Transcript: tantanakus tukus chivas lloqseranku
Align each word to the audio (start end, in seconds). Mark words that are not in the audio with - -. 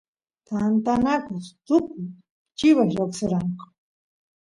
tantanakus 0.47 1.45
tukus 1.67 2.11
chivas 2.57 2.89
lloqseranku 2.95 3.65